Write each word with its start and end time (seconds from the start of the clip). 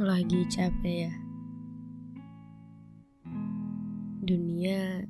Lagi 0.00 0.48
capek 0.48 1.12
ya. 1.12 1.14
Dunia 4.24 5.04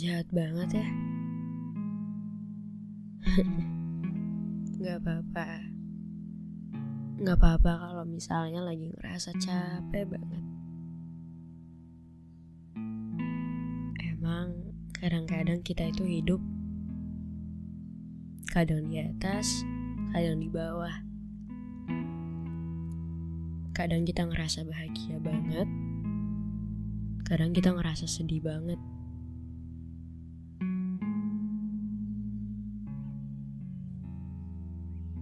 jahat 0.00 0.24
banget 0.32 0.80
ya. 0.80 0.88
Gak 4.80 4.96
apa-apa. 5.04 5.68
Gak 7.20 7.36
apa-apa 7.36 7.72
kalau 7.76 8.08
misalnya 8.08 8.64
lagi 8.64 8.96
ngerasa 8.96 9.36
capek 9.36 10.08
banget. 10.08 10.44
Emang 14.08 14.72
kadang-kadang 14.96 15.60
kita 15.60 15.92
itu 15.92 16.00
hidup 16.08 16.40
kadang 18.48 18.88
di 18.88 19.04
atas, 19.04 19.60
kadang 20.16 20.40
di 20.40 20.48
bawah. 20.48 21.13
Kadang 23.74 24.06
kita 24.06 24.22
ngerasa 24.22 24.62
bahagia 24.70 25.18
banget, 25.18 25.66
kadang 27.26 27.50
kita 27.50 27.74
ngerasa 27.74 28.06
sedih 28.06 28.38
banget. 28.38 28.78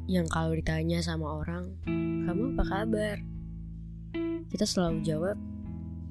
Yang 0.05 0.29
kalau 0.29 0.53
ditanya 0.53 1.01
sama 1.01 1.41
orang, 1.41 1.65
kamu 2.29 2.53
apa 2.53 2.65
kabar? 2.69 3.17
Kita 4.53 4.69
selalu 4.69 5.01
jawab, 5.01 5.41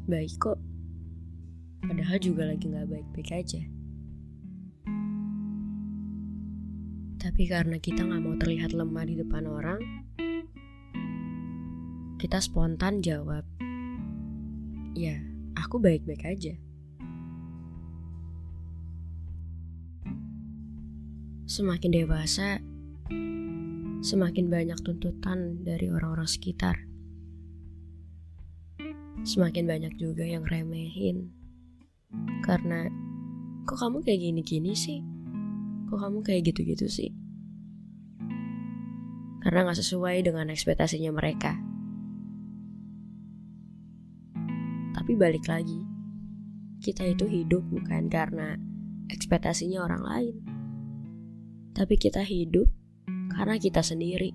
baik 0.09 0.33
kok. 0.41 0.57
Padahal 1.85 2.17
juga 2.17 2.49
lagi 2.49 2.73
gak 2.73 2.89
baik-baik 2.89 3.29
aja. 3.37 3.61
Tapi 7.21 7.43
karena 7.45 7.77
kita 7.77 8.01
gak 8.01 8.17
mau 8.25 8.33
terlihat 8.33 8.73
lemah 8.73 9.05
di 9.05 9.13
depan 9.13 9.45
orang, 9.45 10.09
kita 12.21 12.37
spontan 12.37 13.01
jawab, 13.01 13.41
ya 14.93 15.17
aku 15.57 15.81
baik-baik 15.81 16.21
aja. 16.21 16.53
Semakin 21.49 21.89
dewasa, 21.89 22.61
semakin 24.05 24.53
banyak 24.53 24.77
tuntutan 24.85 25.65
dari 25.65 25.89
orang-orang 25.89 26.29
sekitar. 26.29 26.85
Semakin 29.25 29.65
banyak 29.65 29.97
juga 29.97 30.21
yang 30.21 30.45
remehin. 30.45 31.33
Karena, 32.45 32.85
kok 33.65 33.81
kamu 33.81 34.05
kayak 34.05 34.21
gini-gini 34.21 34.77
sih? 34.77 35.01
Kok 35.89 35.97
kamu 35.97 36.21
kayak 36.21 36.53
gitu-gitu 36.53 36.85
sih? 36.85 37.09
Karena 39.41 39.65
gak 39.65 39.81
sesuai 39.81 40.21
dengan 40.21 40.53
ekspektasinya 40.53 41.09
mereka. 41.17 41.70
Tapi 45.11 45.19
balik 45.19 45.51
lagi, 45.51 45.75
kita 46.79 47.03
itu 47.03 47.27
hidup 47.27 47.67
bukan 47.67 48.07
karena 48.07 48.55
ekspektasinya 49.11 49.83
orang 49.83 50.03
lain. 50.07 50.35
Tapi 51.75 51.99
kita 51.99 52.23
hidup 52.23 52.71
karena 53.35 53.59
kita 53.59 53.83
sendiri. 53.83 54.31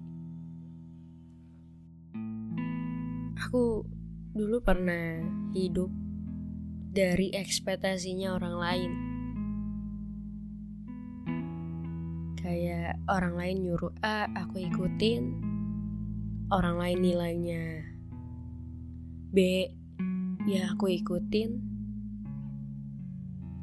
Aku 3.41 3.89
dulu 4.37 4.61
pernah 4.61 5.25
hidup 5.57 5.89
dari 6.93 7.33
ekspektasinya 7.33 8.37
orang 8.37 8.57
lain. 8.61 8.93
Kayak 12.37 13.01
orang 13.09 13.33
lain 13.33 13.57
nyuruh 13.65 13.97
A, 14.05 14.29
aku 14.29 14.61
ikutin. 14.61 15.41
Orang 16.53 16.77
lain 16.77 17.01
nilainya 17.01 17.81
B, 19.33 19.73
ya 20.47 20.71
aku 20.71 20.87
ikutin. 20.95 21.59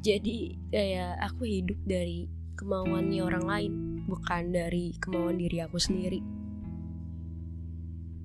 Jadi 0.04 0.52
kayak 0.68 1.16
aku 1.32 1.48
hidup 1.48 1.80
dari 1.88 2.28
kemauannya 2.60 3.24
orang 3.24 3.44
lain 3.48 3.72
bukan 4.04 4.52
dari 4.52 4.92
kemauan 5.00 5.40
diri 5.40 5.64
aku 5.64 5.80
sendiri. 5.80 6.20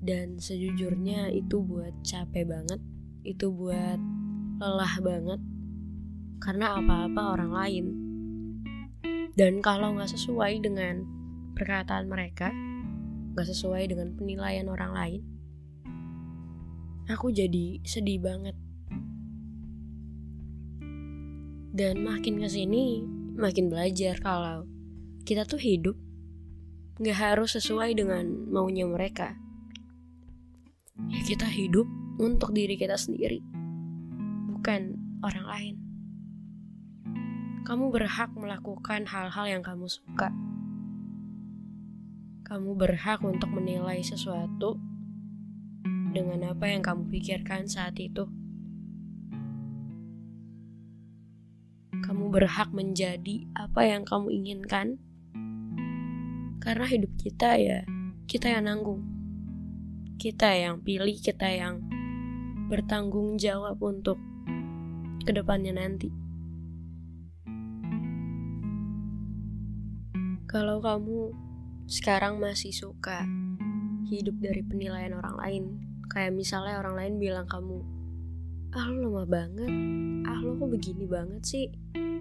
Dan 0.00 0.36
sejujurnya 0.36 1.32
itu 1.32 1.64
buat 1.64 1.92
capek 2.04 2.44
banget, 2.48 2.80
itu 3.24 3.48
buat 3.48 4.00
lelah 4.60 4.94
banget, 5.00 5.40
karena 6.40 6.76
apa-apa 6.80 7.22
orang 7.36 7.52
lain. 7.52 7.86
Dan 9.36 9.64
kalau 9.64 9.96
nggak 9.96 10.12
sesuai 10.12 10.60
dengan 10.60 11.04
perkataan 11.56 12.08
mereka, 12.08 12.52
nggak 13.36 13.48
sesuai 13.56 13.92
dengan 13.92 14.16
penilaian 14.16 14.68
orang 14.68 14.92
lain, 14.92 15.20
aku 17.10 17.34
jadi 17.34 17.82
sedih 17.82 18.22
banget. 18.22 18.56
Dan 21.70 22.02
makin 22.02 22.42
ke 22.42 22.48
sini, 22.50 23.02
makin 23.38 23.70
belajar 23.70 24.18
kalau 24.18 24.66
kita 25.22 25.46
tuh 25.46 25.60
hidup 25.62 25.94
gak 27.00 27.16
harus 27.16 27.56
sesuai 27.56 27.96
dengan 27.96 28.26
maunya 28.50 28.84
mereka. 28.84 29.38
Ya 31.08 31.20
kita 31.24 31.48
hidup 31.48 31.88
untuk 32.20 32.52
diri 32.52 32.76
kita 32.76 33.00
sendiri, 33.00 33.40
bukan 34.52 34.98
orang 35.24 35.46
lain. 35.48 35.74
Kamu 37.64 37.88
berhak 37.88 38.34
melakukan 38.36 39.08
hal-hal 39.08 39.46
yang 39.48 39.62
kamu 39.64 39.88
suka. 39.88 40.28
Kamu 42.44 42.74
berhak 42.74 43.22
untuk 43.22 43.48
menilai 43.54 44.02
sesuatu 44.02 44.89
dengan 46.10 46.50
apa 46.50 46.66
yang 46.66 46.82
kamu 46.82 47.06
pikirkan 47.06 47.70
saat 47.70 47.94
itu. 48.02 48.26
Kamu 52.02 52.34
berhak 52.34 52.74
menjadi 52.74 53.46
apa 53.54 53.86
yang 53.86 54.02
kamu 54.02 54.34
inginkan 54.34 54.98
karena 56.60 56.84
hidup 56.84 57.12
kita 57.16 57.56
ya, 57.56 57.80
kita 58.26 58.50
yang 58.50 58.66
nanggung. 58.66 59.00
Kita 60.20 60.52
yang 60.52 60.84
pilih, 60.84 61.16
kita 61.16 61.48
yang 61.48 61.80
bertanggung 62.68 63.40
jawab 63.40 63.80
untuk 63.80 64.20
ke 65.24 65.32
depannya 65.32 65.72
nanti. 65.72 66.12
Kalau 70.50 70.82
kamu 70.82 71.30
sekarang 71.86 72.42
masih 72.42 72.74
suka 72.74 73.22
hidup 74.10 74.34
dari 74.42 74.66
penilaian 74.66 75.14
orang 75.14 75.36
lain, 75.38 75.64
kayak 76.10 76.34
misalnya 76.34 76.82
orang 76.82 76.98
lain 76.98 77.14
bilang 77.22 77.46
kamu, 77.46 77.80
ah 78.74 78.86
lo 78.90 79.08
lemah 79.08 79.26
banget, 79.30 79.72
ah 80.26 80.38
lo 80.42 80.58
kok 80.58 80.70
begini 80.74 81.06
banget 81.06 81.42
sih, 81.46 81.66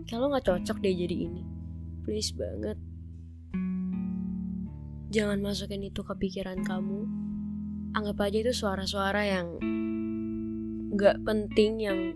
kayak 0.06 0.20
lo 0.22 0.32
gak 0.32 0.46
cocok 0.46 0.78
deh 0.80 0.94
jadi 0.94 1.16
ini, 1.26 1.44
please 2.06 2.32
banget, 2.38 2.78
Jangan 5.10 5.42
masukin 5.42 5.82
itu 5.82 6.06
ke 6.06 6.14
pikiran 6.14 6.62
kamu. 6.62 7.02
Anggap 7.98 8.30
aja 8.30 8.46
itu 8.46 8.54
suara-suara 8.54 9.26
yang 9.26 9.58
gak 10.94 11.26
penting, 11.26 11.82
yang 11.82 12.14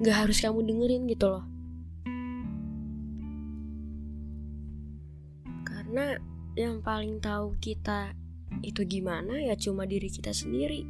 gak 0.00 0.24
harus 0.24 0.40
kamu 0.40 0.64
dengerin 0.64 1.04
gitu 1.12 1.28
loh. 1.28 1.44
Karena 5.68 6.16
yang 6.56 6.80
paling 6.80 7.20
tahu 7.20 7.52
kita 7.60 8.16
itu 8.64 8.84
gimana 8.88 9.40
ya 9.44 9.54
cuma 9.56 9.84
diri 9.84 10.08
kita 10.08 10.32
sendiri. 10.32 10.84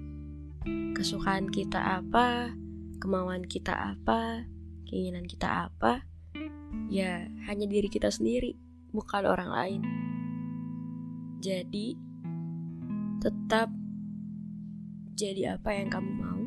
Kesukaan 0.95 1.51
kita 1.51 2.01
apa, 2.01 2.55
kemauan 3.03 3.45
kita 3.45 3.75
apa, 3.75 4.49
keinginan 4.89 5.27
kita 5.29 5.69
apa, 5.69 6.07
ya 6.89 7.27
hanya 7.51 7.67
diri 7.69 7.91
kita 7.91 8.09
sendiri, 8.09 8.57
bukan 8.95 9.25
orang 9.27 9.51
lain. 9.51 9.83
Jadi, 11.45 11.99
tetap 13.21 13.69
jadi 15.13 15.61
apa 15.61 15.71
yang 15.77 15.93
kamu 15.93 16.11
mau, 16.17 16.45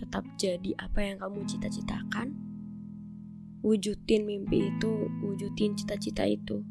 tetap 0.00 0.24
jadi 0.40 0.72
apa 0.80 1.04
yang 1.04 1.20
kamu 1.20 1.44
cita-citakan, 1.44 2.32
wujudin 3.60 4.24
mimpi 4.24 4.72
itu, 4.72 5.10
wujudin 5.20 5.76
cita-cita 5.76 6.24
itu. 6.24 6.64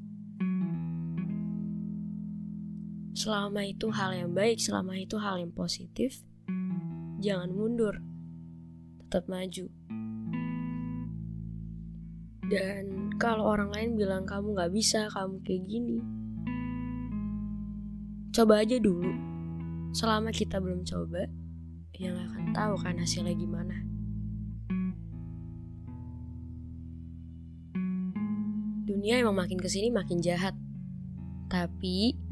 Selama 3.20 3.68
itu 3.68 3.92
hal 3.92 4.16
yang 4.16 4.32
baik, 4.32 4.64
selama 4.64 4.96
itu 4.96 5.20
hal 5.20 5.44
yang 5.44 5.52
positif, 5.52 6.24
jangan 7.20 7.52
mundur, 7.52 8.00
tetap 9.04 9.28
maju. 9.28 9.68
Dan 12.48 13.12
kalau 13.20 13.44
orang 13.44 13.76
lain 13.76 14.00
bilang 14.00 14.24
kamu 14.24 14.56
gak 14.56 14.72
bisa, 14.72 15.12
kamu 15.12 15.36
kayak 15.44 15.68
gini, 15.68 16.00
coba 18.32 18.64
aja 18.64 18.80
dulu. 18.80 19.12
Selama 19.92 20.32
kita 20.32 20.64
belum 20.64 20.88
coba, 20.88 21.28
yang 22.00 22.16
akan 22.16 22.56
tahu 22.56 22.80
kan 22.80 22.96
hasilnya 23.04 23.36
gimana. 23.36 23.84
Dunia 28.88 29.20
emang 29.20 29.36
makin 29.44 29.60
ke 29.60 29.68
sini 29.68 29.92
makin 29.92 30.24
jahat. 30.24 30.56
Tapi, 31.52 32.29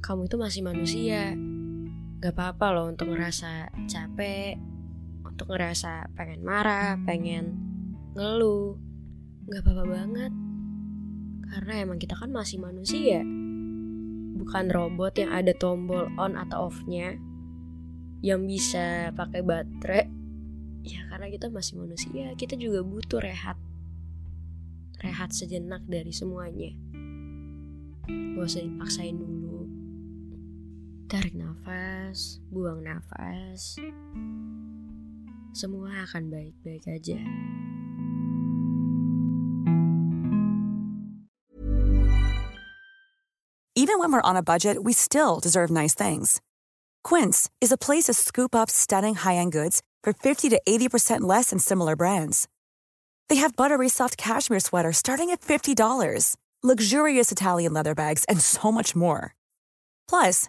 kamu 0.00 0.26
itu 0.26 0.36
masih 0.36 0.62
manusia. 0.64 1.36
Gak 2.20 2.36
apa-apa 2.36 2.66
loh 2.76 2.86
untuk 2.92 3.12
ngerasa 3.12 3.72
capek, 3.88 4.56
untuk 5.24 5.48
ngerasa 5.52 6.12
pengen 6.16 6.40
marah, 6.44 6.96
pengen 7.04 7.56
ngeluh. 8.16 8.76
Gak 9.48 9.64
apa-apa 9.64 9.84
banget. 9.88 10.32
Karena 11.50 11.72
emang 11.84 11.98
kita 12.00 12.16
kan 12.16 12.32
masih 12.32 12.60
manusia. 12.60 13.24
Bukan 14.40 14.72
robot 14.72 15.16
yang 15.20 15.32
ada 15.32 15.52
tombol 15.56 16.08
on 16.16 16.36
atau 16.36 16.68
off-nya 16.68 17.20
yang 18.20 18.44
bisa 18.44 19.16
pakai 19.16 19.40
baterai 19.40 20.20
ya 20.84 21.04
karena 21.12 21.28
kita 21.28 21.48
masih 21.52 21.80
manusia 21.80 22.32
kita 22.36 22.56
juga 22.56 22.84
butuh 22.84 23.20
rehat 23.20 23.56
rehat 25.00 25.32
sejenak 25.32 25.80
dari 25.88 26.12
semuanya 26.12 26.72
gak 28.36 28.44
usah 28.44 28.64
dipaksain 28.64 29.16
dulu 29.16 29.49
tarik 31.10 31.34
nafas 31.34 32.38
buang 32.54 32.86
nafas 32.86 33.82
semua 35.50 36.06
akan 36.06 36.30
baik-baik 36.30 36.86
aja 36.86 37.18
even 43.74 43.98
when 43.98 44.14
we're 44.14 44.22
on 44.22 44.38
a 44.38 44.46
budget 44.46 44.86
we 44.86 44.94
still 44.94 45.42
deserve 45.42 45.74
nice 45.74 45.98
things 45.98 46.38
Quince 47.02 47.50
is 47.60 47.72
a 47.72 47.78
place 47.78 48.04
to 48.04 48.14
scoop 48.14 48.54
up 48.54 48.70
stunning 48.70 49.14
high-end 49.14 49.52
goods 49.52 49.82
for 50.02 50.12
50 50.12 50.48
to 50.50 50.60
80% 50.68 51.22
less 51.22 51.50
than 51.50 51.58
similar 51.58 51.96
brands. 51.96 52.46
They 53.28 53.36
have 53.36 53.56
buttery 53.56 53.88
soft 53.88 54.16
cashmere 54.18 54.60
sweaters 54.60 54.98
starting 54.98 55.30
at 55.30 55.40
$50, 55.40 56.36
luxurious 56.62 57.32
Italian 57.32 57.72
leather 57.72 57.94
bags, 57.94 58.24
and 58.28 58.40
so 58.40 58.70
much 58.70 58.94
more. 58.94 59.34
Plus, 60.08 60.48